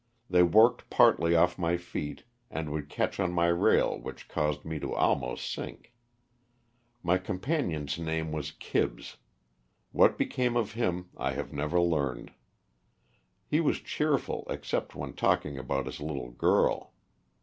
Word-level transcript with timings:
They 0.31 0.41
worked 0.41 0.89
partly 0.89 1.35
off 1.35 1.59
my 1.59 1.77
feet 1.77 2.23
and 2.49 2.71
would 2.71 2.89
catch 2.89 3.19
on 3.19 3.31
my 3.31 3.45
rail 3.49 3.99
which 3.99 4.27
caused 4.27 4.65
me 4.65 4.79
to 4.79 4.95
almost 4.95 5.53
sink. 5.53 5.93
My 7.03 7.19
companion's 7.19 7.99
name 7.99 8.31
was 8.31 8.49
Kibbs; 8.49 9.17
what 9.91 10.17
became 10.17 10.57
of 10.57 10.71
him 10.73 11.09
I 11.17 11.33
have 11.33 11.53
never 11.53 11.79
learned. 11.79 12.33
He 13.45 13.61
was 13.61 13.79
cheerful 13.79 14.47
except 14.49 14.95
when 14.95 15.13
talking 15.13 15.59
about 15.59 15.85
his 15.85 15.99
little 15.99 16.31
girl. 16.31 16.95